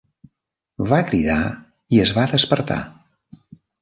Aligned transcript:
Va 0.93 1.01
cridar 1.11 1.37
i 1.97 2.03
es 2.07 2.15
va 2.19 2.27
despertar. 2.33 2.81